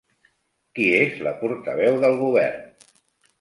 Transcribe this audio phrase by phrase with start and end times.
[0.79, 2.75] Qui és la portaveu del govern?